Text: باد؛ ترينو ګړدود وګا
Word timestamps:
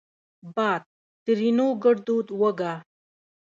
باد؛ 0.55 0.83
ترينو 1.25 1.67
ګړدود 1.83 2.27
وګا 2.41 2.73